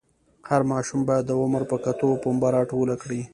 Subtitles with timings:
[0.49, 3.21] هر ماشوم باید د عمر په کتو پنبه راټوله کړي.